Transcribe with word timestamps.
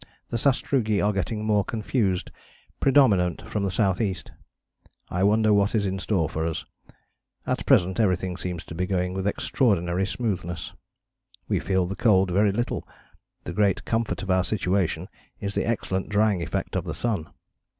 The 0.31 0.37
sastrugi 0.39 0.99
are 0.99 1.13
getting 1.13 1.45
more 1.45 1.63
confused, 1.63 2.31
predominant 2.79 3.43
from 3.47 3.61
the 3.61 3.69
S.E. 3.69 4.15
I 5.11 5.23
wonder 5.23 5.53
what 5.53 5.75
is 5.75 5.85
in 5.85 5.99
store 5.99 6.27
for 6.27 6.43
us. 6.43 6.65
At 7.45 7.67
present 7.67 7.99
everything 7.99 8.35
seems 8.35 8.63
to 8.63 8.73
be 8.73 8.87
going 8.87 9.13
with 9.13 9.27
extraordinary 9.27 10.07
smoothness.... 10.07 10.73
We 11.47 11.59
feel 11.59 11.85
the 11.85 11.95
cold 11.95 12.31
very 12.31 12.51
little, 12.51 12.87
the 13.43 13.53
great 13.53 13.85
comfort 13.85 14.23
of 14.23 14.31
our 14.31 14.43
situation 14.43 15.07
is 15.39 15.53
the 15.53 15.65
excellent 15.67 16.09
drying 16.09 16.41
effect 16.41 16.75
of 16.75 16.85
the 16.85 16.95
sun.... 16.95 17.29